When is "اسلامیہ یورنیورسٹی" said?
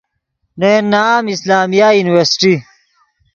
1.33-2.53